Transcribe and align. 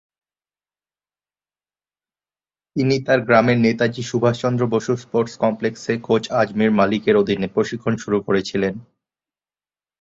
তিনি 2.75 2.95
তার 3.05 3.19
গ্রামের 3.21 3.57
নেতাজি 3.59 4.03
সুভাষ 4.03 4.35
চন্দ্র 4.41 4.63
বসু 4.67 4.91
স্পোর্টস 4.95 5.33
কমপ্লেক্সে 5.37 5.93
কোচ 6.03 6.23
আজমির 6.41 6.71
মালিকের 6.71 7.15
অধীনে 7.17 7.47
প্রশিক্ষণ 7.47 7.93
শুরু 7.97 8.17
করেছিলেন। 8.21 8.73